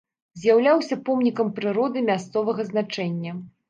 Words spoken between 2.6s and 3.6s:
значэння.